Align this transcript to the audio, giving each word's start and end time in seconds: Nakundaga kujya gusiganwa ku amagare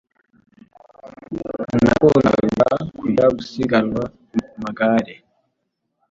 Nakundaga 1.83 2.71
kujya 2.97 3.25
gusiganwa 3.37 4.03
ku 4.29 4.39
amagare 4.57 5.13